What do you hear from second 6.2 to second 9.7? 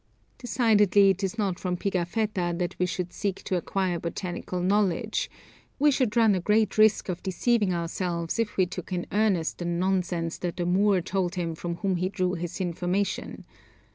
a great risk of deceiving ourselves if we took in earnest the